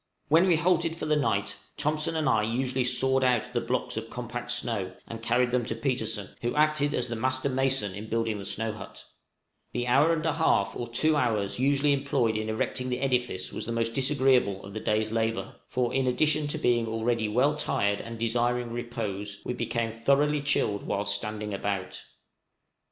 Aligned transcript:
When 0.29 0.47
we 0.47 0.55
halted 0.55 0.95
for 0.95 1.05
the 1.05 1.15
night, 1.15 1.57
Thompson 1.77 2.15
and 2.15 2.27
I 2.27 2.41
usually 2.41 2.83
sawed 2.85 3.23
out 3.23 3.53
the 3.53 3.61
blocks 3.61 3.97
of 3.97 4.09
compact 4.09 4.49
snow 4.49 4.93
and 5.07 5.21
carried 5.21 5.51
them 5.51 5.63
to 5.67 5.75
Petersen, 5.75 6.29
who 6.41 6.55
acted 6.55 6.95
as 6.95 7.07
the 7.07 7.15
master 7.15 7.49
mason 7.49 7.93
in 7.93 8.09
building 8.09 8.39
the 8.39 8.45
snow 8.45 8.71
hut: 8.71 9.05
the 9.73 9.85
hour 9.85 10.11
and 10.11 10.25
a 10.25 10.33
half 10.33 10.75
or 10.75 10.87
two 10.87 11.15
hours 11.15 11.59
usually 11.59 11.93
employed 11.93 12.35
in 12.35 12.49
erecting 12.49 12.89
the 12.89 12.99
edifice 12.99 13.53
was 13.53 13.67
the 13.67 13.71
most 13.71 13.93
disagreeable 13.93 14.65
of 14.65 14.73
the 14.73 14.79
day's 14.79 15.11
labor, 15.11 15.57
for, 15.67 15.93
in 15.93 16.07
addition 16.07 16.47
to 16.47 16.57
being 16.57 16.87
already 16.87 17.27
well 17.29 17.55
tired 17.55 18.01
and 18.01 18.17
desiring 18.17 18.73
repose, 18.73 19.39
we 19.45 19.53
became 19.53 19.91
thoroughly 19.91 20.41
chilled 20.41 20.81
whilst 20.81 21.13
standing 21.13 21.53
about. 21.53 22.03